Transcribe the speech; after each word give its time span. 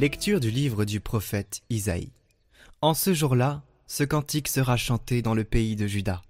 Lecture 0.00 0.40
du 0.40 0.50
livre 0.50 0.86
du 0.86 0.98
prophète 0.98 1.60
Isaïe. 1.68 2.14
En 2.80 2.94
ce 2.94 3.12
jour-là, 3.12 3.62
ce 3.86 4.02
cantique 4.02 4.48
sera 4.48 4.78
chanté 4.78 5.20
dans 5.20 5.34
le 5.34 5.44
pays 5.44 5.76
de 5.76 5.86
Juda. 5.86 6.22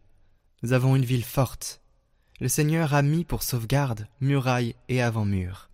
Nous 0.65 0.73
avons 0.73 0.97
une 0.97 1.05
ville 1.05 1.23
forte. 1.23 1.81
Le 2.41 2.49
Seigneur 2.49 2.95
a 2.95 3.03
mis 3.03 3.25
pour 3.25 3.45
sauvegarde 3.45 4.09
murailles 4.21 4.75
et 4.89 5.01
avant-murs. 5.01 5.71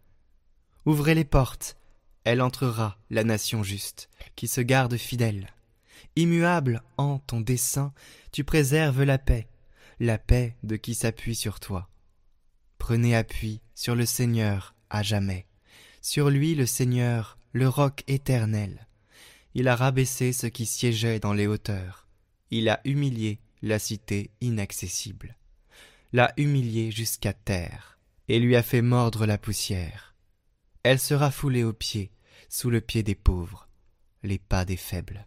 Ouvrez 0.85 1.15
les 1.15 1.25
portes, 1.25 1.79
elle 2.25 2.43
entrera, 2.43 2.99
la 3.09 3.25
nation 3.25 3.63
juste, 3.63 4.11
qui 4.35 4.47
se 4.47 4.61
garde 4.61 4.99
fidèle. 4.99 5.49
Immuable 6.17 6.83
en 6.99 7.21
ton 7.21 7.41
dessein, 7.41 7.95
tu 8.31 8.45
préserves 8.45 9.05
la 9.05 9.17
paix, 9.17 9.49
la 10.01 10.19
paix 10.19 10.55
de 10.65 10.77
qui 10.77 10.95
s'appuie 10.95 11.35
sur 11.35 11.61
toi. 11.61 11.89
Prenez 12.77 13.17
appui 13.17 13.63
sur 13.75 13.95
le 13.95 14.05
Seigneur 14.05 14.75
à 14.91 15.03
jamais. 15.03 15.47
Sur 16.03 16.29
lui 16.29 16.55
le 16.55 16.67
Seigneur, 16.67 17.39
le 17.57 17.71
roc 17.71 18.05
éternel. 18.07 18.87
Il 19.55 19.67
a 19.67 19.77
rabaissé 19.77 20.35
ce 20.35 20.47
qui 20.47 20.67
siégeait 20.67 21.21
dans 21.21 21.33
les 21.33 21.47
hauteurs. 21.47 22.07
Il 22.51 22.69
a 22.69 22.83
humilié 22.85 23.41
la 23.63 23.79
cité 23.79 24.31
inaccessible. 24.43 25.39
L'a 26.13 26.35
humilié 26.37 26.91
jusqu'à 26.91 27.33
terre, 27.33 27.99
et 28.29 28.39
lui 28.39 28.57
a 28.57 28.63
fait 28.63 28.83
mordre 28.83 29.25
la 29.25 29.39
poussière. 29.39 30.15
Elle 30.83 30.99
sera 30.99 31.31
foulée 31.31 31.65
aux 31.65 31.73
pieds, 31.73 32.13
sous 32.51 32.69
le 32.69 32.83
pied 32.83 33.03
des 33.03 33.15
pauvres, 33.15 33.69
les 34.23 34.39
pas 34.39 34.67
des 34.67 34.77
faibles. 34.77 35.27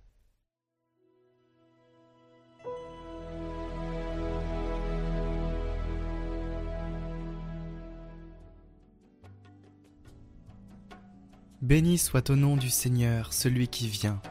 Béni 11.62 11.98
soit 11.98 12.30
au 12.30 12.38
nom 12.38 12.56
du 12.56 12.70
Seigneur 12.70 13.34
celui 13.34 13.68
qui 13.68 13.90
vient. 13.90 14.22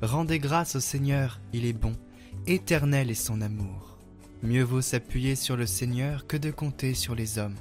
Rendez 0.00 0.38
grâce 0.38 0.76
au 0.76 0.80
Seigneur, 0.80 1.40
il 1.52 1.66
est 1.66 1.72
bon, 1.72 1.92
éternel 2.46 3.10
est 3.10 3.14
son 3.14 3.40
amour. 3.40 3.98
Mieux 4.44 4.62
vaut 4.62 4.80
s'appuyer 4.80 5.34
sur 5.34 5.56
le 5.56 5.66
Seigneur 5.66 6.28
que 6.28 6.36
de 6.36 6.52
compter 6.52 6.94
sur 6.94 7.16
les 7.16 7.40
hommes. 7.40 7.58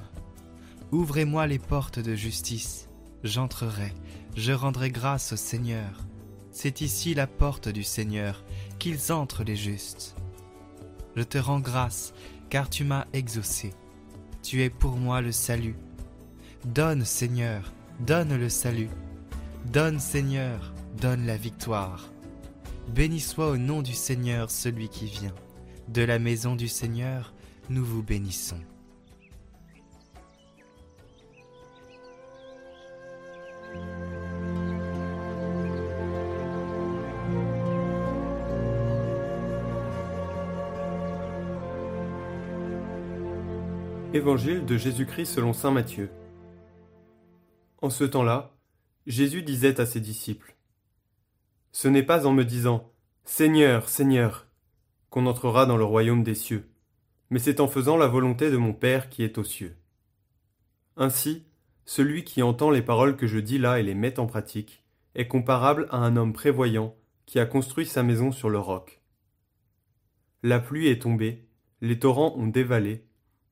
Ouvrez-moi 0.91 1.47
les 1.47 1.57
portes 1.57 1.97
de 1.97 2.13
justice, 2.13 2.89
j'entrerai, 3.23 3.91
je 4.35 4.51
rendrai 4.51 4.91
grâce 4.91 5.33
au 5.33 5.35
Seigneur. 5.35 6.05
C'est 6.51 6.81
ici 6.81 7.15
la 7.15 7.25
porte 7.25 7.69
du 7.69 7.83
Seigneur, 7.83 8.43
qu'ils 8.77 9.11
entrent 9.11 9.43
les 9.43 9.55
justes. 9.55 10.15
Je 11.15 11.23
te 11.23 11.39
rends 11.39 11.59
grâce, 11.59 12.13
car 12.51 12.69
tu 12.69 12.83
m'as 12.83 13.07
exaucé. 13.13 13.73
Tu 14.43 14.61
es 14.61 14.69
pour 14.69 14.95
moi 14.95 15.21
le 15.21 15.31
salut. 15.31 15.75
Donne, 16.65 17.03
Seigneur, 17.03 17.73
donne 17.99 18.37
le 18.37 18.49
salut. 18.49 18.89
Donne 19.71 19.99
Seigneur, 19.99 20.73
donne 21.01 21.25
la 21.25 21.35
victoire. 21.35 22.09
Béni 22.95 23.19
soit 23.19 23.49
au 23.49 23.57
nom 23.57 23.81
du 23.81 23.91
Seigneur 23.91 24.49
celui 24.49 24.87
qui 24.87 25.07
vient. 25.07 25.35
De 25.89 26.03
la 26.03 26.19
maison 26.19 26.55
du 26.55 26.69
Seigneur, 26.69 27.33
nous 27.69 27.83
vous 27.83 28.01
bénissons. 28.01 28.61
Évangile 44.13 44.65
de 44.65 44.77
Jésus-Christ 44.77 45.25
selon 45.25 45.51
Saint 45.51 45.71
Matthieu. 45.71 46.09
En 47.81 47.89
ce 47.89 48.05
temps-là, 48.05 48.56
Jésus 49.07 49.41
disait 49.41 49.79
à 49.79 49.85
ses 49.85 50.01
disciples, 50.01 50.53
Ce 51.71 51.87
n'est 51.87 52.03
pas 52.03 52.27
en 52.27 52.33
me 52.33 52.43
disant, 52.43 52.91
Seigneur, 53.23 53.87
Seigneur, 53.87 54.47
qu'on 55.09 55.27
entrera 55.27 55.65
dans 55.65 55.77
le 55.77 55.85
royaume 55.85 56.23
des 56.23 56.35
cieux, 56.35 56.69
mais 57.29 57.39
c'est 57.39 57.61
en 57.61 57.69
faisant 57.69 57.95
la 57.95 58.07
volonté 58.07 58.51
de 58.51 58.57
mon 58.57 58.73
Père 58.73 59.07
qui 59.07 59.23
est 59.23 59.37
aux 59.37 59.45
cieux. 59.45 59.77
Ainsi, 60.97 61.45
celui 61.85 62.25
qui 62.25 62.41
entend 62.41 62.69
les 62.69 62.81
paroles 62.81 63.15
que 63.15 63.27
je 63.27 63.39
dis 63.39 63.57
là 63.57 63.79
et 63.79 63.83
les 63.83 63.95
met 63.95 64.19
en 64.19 64.27
pratique 64.27 64.83
est 65.15 65.29
comparable 65.29 65.87
à 65.89 65.99
un 65.99 66.17
homme 66.17 66.33
prévoyant 66.33 66.93
qui 67.25 67.39
a 67.39 67.45
construit 67.45 67.85
sa 67.85 68.03
maison 68.03 68.33
sur 68.33 68.49
le 68.49 68.59
roc. 68.59 69.01
La 70.43 70.59
pluie 70.59 70.89
est 70.89 71.03
tombée, 71.03 71.47
les 71.79 71.97
torrents 71.97 72.35
ont 72.35 72.47
dévalé, 72.47 73.05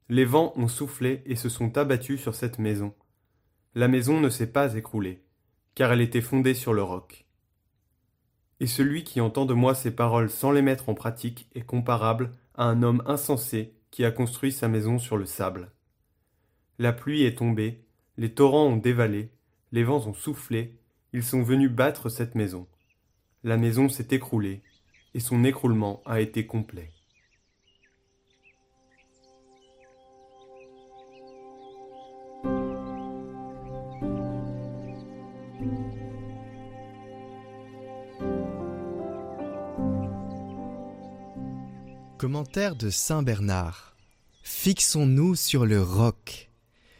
les 0.10 0.26
vents 0.26 0.52
ont 0.58 0.68
soufflé 0.68 1.24
et 1.26 1.38
se 1.38 1.48
sont 1.48 1.78
abattus 1.78 2.20
sur 2.20 2.36
cette 2.36 2.60
maison. 2.60 2.94
La 3.74 3.88
maison 3.88 4.20
ne 4.20 4.30
s'est 4.30 4.52
pas 4.52 4.76
écroulée 4.76 5.25
car 5.76 5.92
elle 5.92 6.02
était 6.02 6.22
fondée 6.22 6.54
sur 6.54 6.74
le 6.74 6.82
roc. 6.82 7.26
Et 8.60 8.68
celui 8.68 9.04
qui 9.04 9.20
entend 9.22 9.46
de 9.46 9.54
moi 9.54 9.76
ces 9.76 9.92
paroles 9.92 10.30
sans 10.30 10.52
les 10.52 10.62
mettre 10.62 10.90
en 10.90 10.94
pratique 10.94 11.50
est 11.54 11.66
comparable 11.66 12.32
à 12.56 12.66
un 12.66 12.82
homme 12.84 13.04
insensé 13.06 13.74
qui 13.92 14.06
a 14.06 14.12
construit 14.12 14.52
sa 14.52 14.68
maison 14.68 14.98
sur 14.98 15.18
le 15.18 15.26
sable. 15.26 15.72
La 16.80 16.94
pluie 16.94 17.24
est 17.24 17.38
tombée, 17.38 17.86
les 18.18 18.34
torrents 18.34 18.68
ont 18.68 18.78
dévalé, 18.78 19.30
les 19.72 19.84
vents 19.84 20.08
ont 20.08 20.14
soufflé, 20.14 20.80
ils 21.14 21.24
sont 21.24 21.44
venus 21.44 21.70
battre 21.70 22.10
cette 22.10 22.36
maison. 22.36 22.68
La 23.44 23.58
maison 23.58 23.90
s'est 23.90 24.08
écroulée, 24.12 24.64
et 25.14 25.20
son 25.20 25.44
écroulement 25.44 26.02
a 26.06 26.20
été 26.20 26.46
complet. 26.46 26.92
Commentaire 42.26 42.76
de 42.76 42.90
Saint 42.90 43.22
Bernard. 43.22 43.96
Fixons-nous 44.42 45.36
sur 45.36 45.64
le 45.64 45.80
roc. 45.80 46.50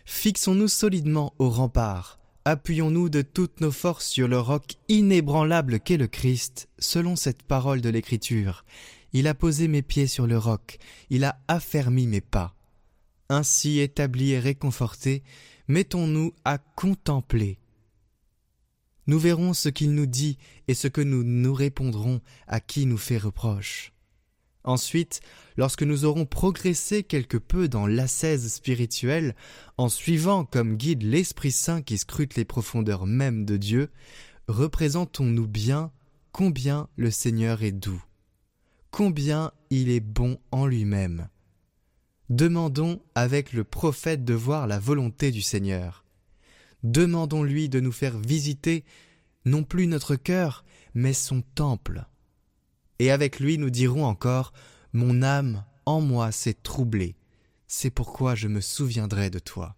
Fixons-nous 0.06 0.68
solidement 0.68 1.34
au 1.40 1.50
rempart. 1.50 2.20
Appuyons-nous 2.46 3.10
de 3.10 3.24
toutes 3.24 3.60
nos 3.60 3.72
forces 3.72 4.06
sur 4.06 4.28
le 4.28 4.40
roc 4.40 4.76
inébranlable 4.88 5.80
qu'est 5.80 5.98
le 5.98 6.06
Christ, 6.06 6.70
selon 6.78 7.16
cette 7.16 7.42
parole 7.42 7.82
de 7.82 7.90
l'Écriture. 7.90 8.66
Il 9.14 9.26
a 9.26 9.34
posé 9.34 9.68
mes 9.68 9.82
pieds 9.82 10.06
sur 10.06 10.28
le 10.28 10.38
roc, 10.38 10.78
il 11.10 11.24
a 11.24 11.40
affermi 11.48 12.06
mes 12.06 12.22
pas. 12.22 12.54
Ainsi 13.28 13.80
établi 13.80 14.34
et 14.34 14.40
réconforté, 14.40 15.24
mettons-nous 15.68 16.36
à 16.46 16.60
contempler. 16.60 17.58
Nous 19.08 19.18
verrons 19.18 19.56
ce 19.56 19.70
qu'il 19.70 19.96
nous 19.96 20.06
dit 20.06 20.38
et 20.68 20.76
ce 20.76 20.88
que 20.88 21.02
nous 21.02 21.24
nous 21.24 21.56
répondrons 21.56 22.22
à 22.46 22.60
qui 22.60 22.86
nous 22.86 23.00
fait 23.00 23.18
reproche. 23.18 23.95
Ensuite, 24.66 25.22
lorsque 25.58 25.84
nous 25.84 26.06
aurons 26.06 26.26
progressé 26.26 27.04
quelque 27.04 27.38
peu 27.38 27.70
dans 27.70 27.86
l'ascèse 27.86 28.52
spirituelle, 28.52 29.36
en 29.78 29.90
suivant 29.90 30.44
comme 30.44 30.76
guide 30.76 31.04
l'Esprit 31.04 31.52
Saint 31.52 31.84
qui 31.84 32.00
scrute 32.00 32.36
les 32.36 32.46
profondeurs 32.46 33.06
mêmes 33.06 33.46
de 33.46 33.58
Dieu, 33.58 33.92
représentons-nous 34.48 35.48
bien 35.48 35.92
combien 36.32 36.90
le 36.96 37.12
Seigneur 37.12 37.62
est 37.62 37.72
doux, 37.72 38.04
combien 38.90 39.52
il 39.70 39.90
est 39.90 40.00
bon 40.00 40.40
en 40.52 40.66
lui-même. 40.66 41.30
Demandons 42.30 43.04
avec 43.14 43.54
le 43.54 43.64
prophète 43.64 44.26
de 44.26 44.34
voir 44.34 44.66
la 44.66 44.80
volonté 44.80 45.30
du 45.30 45.42
Seigneur. 45.42 46.04
Demandons-lui 46.82 47.70
de 47.70 47.80
nous 47.80 47.92
faire 47.92 48.18
visiter 48.18 48.84
non 49.46 49.64
plus 49.64 49.86
notre 49.86 50.16
cœur, 50.16 50.66
mais 50.96 51.14
son 51.14 51.44
temple 51.54 52.08
et 53.00 53.12
avec 53.12 53.40
lui 53.40 53.58
nous 53.58 53.70
dirons 53.70 54.06
encore 54.06 54.54
Mon 54.94 55.22
âme 55.22 55.66
en 55.86 56.02
moi 56.02 56.32
s'est 56.32 56.56
troublée, 56.56 57.16
c'est 57.68 57.90
pourquoi 57.90 58.36
je 58.36 58.48
me 58.48 58.62
souviendrai 58.62 59.30
de 59.30 59.40
toi. 59.40 59.76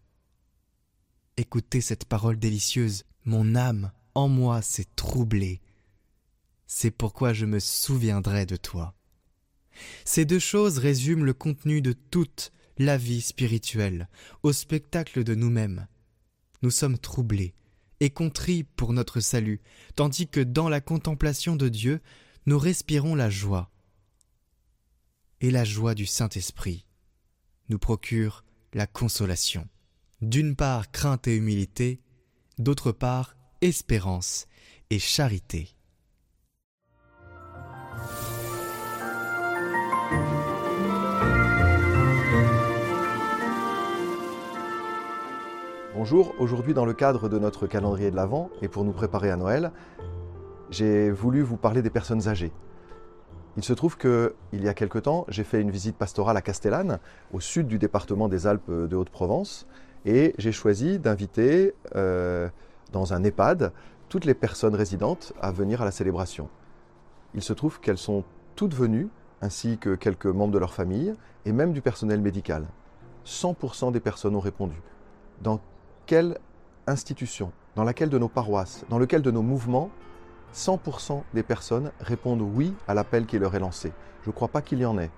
Écoutez 1.37 1.81
cette 1.81 2.05
parole 2.05 2.37
délicieuse 2.37 3.03
Mon 3.25 3.55
âme 3.55 3.91
en 4.15 4.27
moi 4.27 4.61
s'est 4.61 4.87
troublée, 4.95 5.61
c'est 6.67 6.91
pourquoi 6.91 7.33
je 7.33 7.45
me 7.45 7.59
souviendrai 7.59 8.45
de 8.45 8.57
toi. 8.57 8.93
Ces 10.05 10.25
deux 10.25 10.39
choses 10.39 10.79
résument 10.79 11.23
le 11.23 11.33
contenu 11.33 11.81
de 11.81 11.93
toute 11.93 12.51
la 12.77 12.97
vie 12.97 13.21
spirituelle, 13.21 14.07
au 14.43 14.53
spectacle 14.53 15.23
de 15.23 15.35
nous-mêmes. 15.35 15.87
Nous 16.61 16.71
sommes 16.71 16.97
troublés 16.97 17.53
et 17.99 18.09
contrits 18.09 18.63
pour 18.63 18.93
notre 18.93 19.19
salut, 19.19 19.61
tandis 19.95 20.27
que 20.27 20.39
dans 20.39 20.69
la 20.69 20.81
contemplation 20.81 21.55
de 21.55 21.69
Dieu, 21.69 22.01
nous 22.47 22.57
respirons 22.57 23.13
la 23.13 23.29
joie. 23.29 23.69
Et 25.41 25.51
la 25.51 25.65
joie 25.65 25.93
du 25.93 26.05
Saint-Esprit 26.05 26.87
nous 27.67 27.77
procure 27.77 28.45
la 28.73 28.87
consolation. 28.87 29.67
D'une 30.21 30.55
part 30.55 30.89
crainte 30.91 31.27
et 31.27 31.35
humilité, 31.35 31.99
d'autre 32.57 32.93
part 32.93 33.35
espérance 33.59 34.47
et 34.89 34.97
charité. 34.97 35.75
Bonjour, 45.93 46.33
aujourd'hui 46.39 46.73
dans 46.73 46.85
le 46.85 46.93
cadre 46.93 47.27
de 47.27 47.39
notre 47.39 47.67
calendrier 47.67 48.09
de 48.09 48.15
l'Avent 48.15 48.49
et 48.61 48.69
pour 48.69 48.85
nous 48.85 48.93
préparer 48.93 49.31
à 49.31 49.35
Noël, 49.35 49.73
j'ai 50.69 51.11
voulu 51.11 51.41
vous 51.41 51.57
parler 51.57 51.81
des 51.81 51.89
personnes 51.89 52.27
âgées. 52.27 52.51
Il 53.57 53.63
se 53.63 53.73
trouve 53.73 53.97
que, 53.97 54.35
il 54.51 54.63
y 54.63 54.69
a 54.69 54.73
quelque 54.73 54.99
temps, 54.99 55.25
j'ai 55.29 55.43
fait 55.43 55.61
une 55.61 55.71
visite 55.71 55.97
pastorale 55.97 56.37
à 56.37 56.41
Castellane, 56.41 56.99
au 57.33 57.39
sud 57.39 57.67
du 57.67 57.79
département 57.79 58.29
des 58.29 58.45
Alpes 58.45 58.69
de 58.69 58.95
Haute-Provence, 58.95 59.67
et 60.05 60.35
j'ai 60.37 60.51
choisi 60.51 60.99
d'inviter 60.99 61.73
euh, 61.95 62.49
dans 62.91 63.13
un 63.13 63.23
EHPAD 63.23 63.73
toutes 64.09 64.25
les 64.25 64.35
personnes 64.35 64.75
résidentes 64.75 65.33
à 65.41 65.51
venir 65.51 65.81
à 65.81 65.85
la 65.85 65.91
célébration. 65.91 66.49
Il 67.33 67.41
se 67.41 67.53
trouve 67.53 67.79
qu'elles 67.79 67.97
sont 67.97 68.23
toutes 68.55 68.75
venues, 68.75 69.09
ainsi 69.41 69.77
que 69.77 69.95
quelques 69.95 70.27
membres 70.27 70.53
de 70.53 70.59
leur 70.59 70.73
famille, 70.73 71.13
et 71.45 71.51
même 71.51 71.73
du 71.73 71.81
personnel 71.81 72.21
médical. 72.21 72.67
100% 73.25 73.91
des 73.91 73.99
personnes 73.99 74.35
ont 74.35 74.39
répondu. 74.39 74.75
Dans 75.41 75.59
quelle 76.05 76.37
institution, 76.85 77.51
dans 77.75 77.83
laquelle 77.83 78.09
de 78.09 78.17
nos 78.17 78.29
paroisses, 78.29 78.85
dans 78.89 78.99
lequel 78.99 79.21
de 79.21 79.31
nos 79.31 79.41
mouvements 79.41 79.89
100% 80.53 81.23
des 81.33 81.43
personnes 81.43 81.91
répondent 81.99 82.41
oui 82.41 82.73
à 82.87 82.93
l'appel 82.93 83.25
qui 83.25 83.39
leur 83.39 83.55
est 83.55 83.59
lancé. 83.59 83.91
Je 84.23 84.29
ne 84.29 84.33
crois 84.33 84.47
pas 84.47 84.61
qu'il 84.61 84.79
y 84.79 84.85
en 84.85 84.97
ait. 84.97 85.11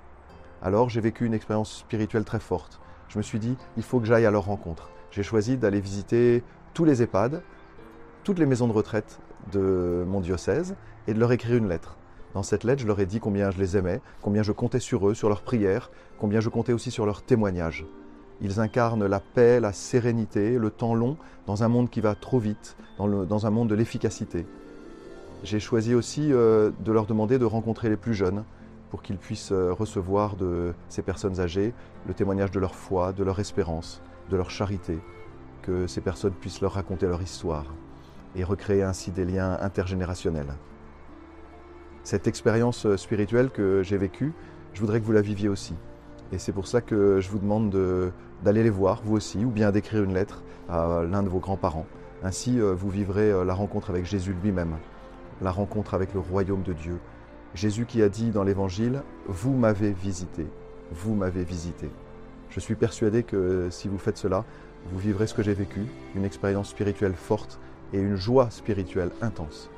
Alors 0.62 0.90
j'ai 0.90 1.02
vécu 1.02 1.26
une 1.26 1.34
expérience 1.34 1.78
spirituelle 1.78 2.26
très 2.26 2.40
forte. 2.40 2.80
Je 3.08 3.18
me 3.18 3.24
suis 3.24 3.40
dit, 3.40 3.58
il 3.78 3.84
faut 3.84 4.00
que 4.00 4.06
j'aille 4.06 4.26
à 4.26 4.32
leur 4.32 4.46
rencontre. 4.46 4.90
J'ai 5.12 5.24
choisi 5.24 5.58
d'aller 5.58 5.80
visiter 5.80 6.44
tous 6.74 6.86
les 6.86 7.02
EHPAD, 7.02 7.42
toutes 8.24 8.40
les 8.40 8.46
maisons 8.46 8.68
de 8.68 8.74
retraite 8.74 9.20
de 9.52 10.04
mon 10.08 10.20
diocèse 10.20 10.76
et 11.08 11.14
de 11.14 11.20
leur 11.20 11.32
écrire 11.32 11.56
une 11.56 11.68
lettre. 11.68 11.98
Dans 12.34 12.44
cette 12.44 12.64
lettre, 12.64 12.82
je 12.82 12.88
leur 12.88 13.00
ai 13.00 13.08
dit 13.08 13.20
combien 13.20 13.50
je 13.50 13.58
les 13.58 13.76
aimais, 13.76 14.02
combien 14.22 14.44
je 14.44 14.52
comptais 14.52 14.80
sur 14.80 15.10
eux, 15.10 15.16
sur 15.16 15.30
leurs 15.30 15.42
prières, 15.42 15.90
combien 16.20 16.40
je 16.40 16.50
comptais 16.50 16.74
aussi 16.74 16.92
sur 16.92 17.08
leurs 17.08 17.24
témoignages. 17.24 17.88
Ils 18.42 18.60
incarnent 18.60 19.08
la 19.08 19.20
paix, 19.20 19.60
la 19.60 19.74
sérénité, 19.74 20.60
le 20.60 20.70
temps 20.70 20.94
long 20.94 21.18
dans 21.48 21.64
un 21.64 21.68
monde 21.68 21.90
qui 21.90 22.02
va 22.02 22.14
trop 22.14 22.40
vite, 22.40 22.78
dans, 22.98 23.08
dans 23.08 23.46
un 23.48 23.50
monde 23.50 23.70
de 23.70 23.76
l'efficacité. 23.76 24.46
J'ai 25.44 25.62
choisi 25.62 25.96
aussi 25.96 26.34
euh, 26.34 26.72
de 26.84 26.92
leur 26.92 27.06
demander 27.06 27.40
de 27.40 27.46
rencontrer 27.46 27.88
les 27.88 27.96
plus 27.96 28.14
jeunes 28.14 28.44
pour 28.90 29.02
qu'ils 29.02 29.18
puissent 29.18 29.54
euh, 29.54 29.72
recevoir 29.72 30.36
de 30.36 30.74
ces 30.90 31.02
personnes 31.02 31.40
âgées 31.40 31.74
le 32.08 32.14
témoignage 32.14 32.52
de 32.52 32.60
leur 32.60 32.76
foi, 32.76 33.14
de 33.14 33.24
leur 33.24 33.40
espérance, 33.40 34.02
de 34.30 34.36
leur 34.36 34.50
charité, 34.52 35.00
que 35.62 35.88
ces 35.88 36.02
personnes 36.02 36.34
puissent 36.34 36.60
leur 36.60 36.74
raconter 36.74 37.08
leur 37.08 37.22
histoire 37.22 37.66
et 38.36 38.44
recréer 38.44 38.84
ainsi 38.84 39.12
des 39.12 39.24
liens 39.24 39.58
intergénérationnels. 39.62 40.54
Cette 42.04 42.28
expérience 42.28 42.86
euh, 42.86 42.98
spirituelle 42.98 43.50
que 43.50 43.82
j'ai 43.82 43.98
vécue, 43.98 44.34
je 44.74 44.82
voudrais 44.82 45.00
que 45.00 45.06
vous 45.06 45.14
la 45.14 45.22
viviez 45.22 45.48
aussi. 45.48 45.74
Et 46.34 46.38
c'est 46.38 46.52
pour 46.52 46.68
ça 46.68 46.82
que 46.82 47.22
je 47.22 47.30
vous 47.30 47.40
demande 47.40 47.76
d'aller 48.44 48.62
les 48.62 48.70
voir, 48.70 49.02
vous 49.04 49.16
aussi, 49.16 49.44
ou 49.44 49.50
bien 49.50 49.72
d'écrire 49.72 50.04
une 50.04 50.14
lettre 50.14 50.44
à 50.70 51.02
l'un 51.10 51.24
de 51.24 51.30
vos 51.30 51.40
grands-parents. 51.40 51.88
Ainsi, 52.22 52.60
vous 52.60 52.90
vivrez 52.92 53.44
la 53.44 53.56
rencontre 53.56 53.90
avec 53.90 54.06
Jésus 54.06 54.36
lui-même 54.44 54.78
la 55.42 55.52
rencontre 55.52 55.94
avec 55.94 56.14
le 56.14 56.20
royaume 56.20 56.64
de 56.64 56.74
Dieu. 56.74 57.00
Jésus 57.56 57.86
qui 57.86 58.02
a 58.02 58.10
dit 58.10 58.32
dans 58.32 58.44
l'Évangile, 58.44 59.02
Vous 59.28 59.54
m'avez 59.54 59.92
visité, 59.92 60.46
vous 60.92 61.16
m'avez 61.16 61.44
visité. 61.44 61.90
Je 62.50 62.60
suis 62.60 62.76
persuadé 62.76 63.24
que 63.24 63.68
si 63.70 63.88
vous 63.88 63.98
faites 63.98 64.18
cela, 64.18 64.46
vous 64.92 65.00
vivrez 65.00 65.28
ce 65.28 65.34
que 65.34 65.44
j'ai 65.44 65.54
vécu, 65.54 65.86
une 66.16 66.26
expérience 66.26 66.70
spirituelle 66.70 67.16
forte 67.16 67.60
et 67.94 68.00
une 68.00 68.16
joie 68.16 68.50
spirituelle 68.50 69.12
intense. 69.22 69.70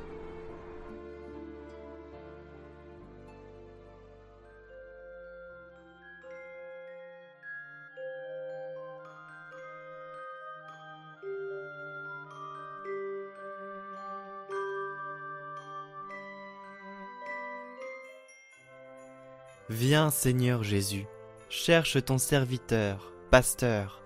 Viens 19.74 20.10
Seigneur 20.10 20.64
Jésus, 20.64 21.06
cherche 21.48 22.04
ton 22.04 22.18
serviteur, 22.18 23.14
pasteur, 23.30 24.04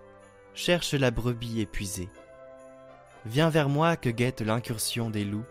cherche 0.54 0.94
la 0.94 1.10
brebis 1.10 1.60
épuisée. 1.60 2.10
Viens 3.26 3.50
vers 3.50 3.68
moi 3.68 3.96
que 3.96 4.12
guette 4.12 4.42
l'incursion 4.42 5.10
des 5.10 5.26
loups, 5.26 5.48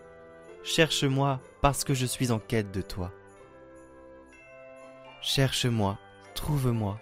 cherche-moi 0.63 1.41
parce 1.61 1.83
que 1.83 1.93
je 1.93 2.05
suis 2.05 2.31
en 2.31 2.39
quête 2.39 2.71
de 2.71 2.79
toi. 2.79 3.11
Cherche-moi, 5.21 5.99
trouve-moi, 6.33 6.97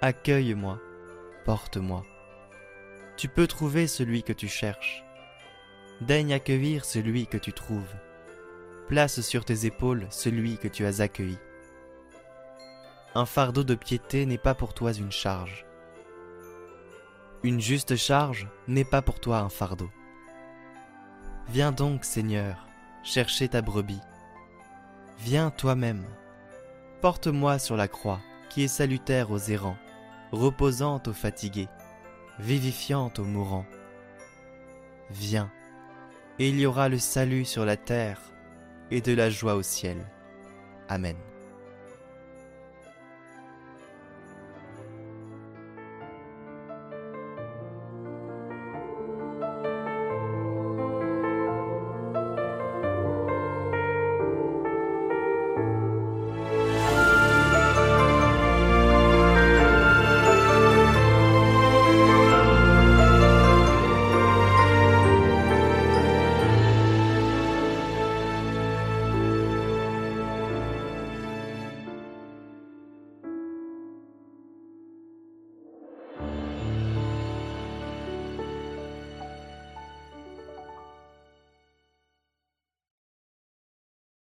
accueille-moi, 0.00 0.80
porte-moi. 1.44 2.04
Tu 3.16 3.28
peux 3.28 3.46
trouver 3.46 3.86
celui 3.86 4.24
que 4.24 4.32
tu 4.32 4.48
cherches. 4.48 5.04
Daigne 6.00 6.34
accueillir 6.34 6.84
celui 6.84 7.28
que 7.28 7.38
tu 7.38 7.52
trouves. 7.52 7.94
Place 8.88 9.20
sur 9.20 9.44
tes 9.44 9.64
épaules 9.64 10.08
celui 10.10 10.58
que 10.58 10.66
tu 10.66 10.84
as 10.86 10.98
accueilli. 10.98 11.38
Un 13.18 13.26
fardeau 13.26 13.64
de 13.64 13.74
piété 13.74 14.26
n'est 14.26 14.38
pas 14.38 14.54
pour 14.54 14.74
toi 14.74 14.92
une 14.92 15.10
charge. 15.10 15.66
Une 17.42 17.60
juste 17.60 17.96
charge 17.96 18.46
n'est 18.68 18.84
pas 18.84 19.02
pour 19.02 19.18
toi 19.18 19.38
un 19.38 19.48
fardeau. 19.48 19.90
Viens 21.48 21.72
donc, 21.72 22.04
Seigneur, 22.04 22.68
chercher 23.02 23.48
ta 23.48 23.60
brebis. 23.60 23.98
Viens 25.18 25.50
toi-même. 25.50 26.04
Porte-moi 27.00 27.58
sur 27.58 27.76
la 27.76 27.88
croix, 27.88 28.20
qui 28.50 28.62
est 28.62 28.68
salutaire 28.68 29.32
aux 29.32 29.40
errants, 29.40 29.78
reposante 30.30 31.08
aux 31.08 31.12
fatigués, 31.12 31.68
vivifiante 32.38 33.18
aux 33.18 33.24
mourants. 33.24 33.66
Viens, 35.10 35.50
et 36.38 36.50
il 36.50 36.60
y 36.60 36.66
aura 36.66 36.88
le 36.88 37.00
salut 37.00 37.44
sur 37.44 37.64
la 37.64 37.76
terre 37.76 38.20
et 38.92 39.00
de 39.00 39.12
la 39.12 39.28
joie 39.28 39.56
au 39.56 39.62
ciel. 39.62 40.06
Amen. 40.88 41.16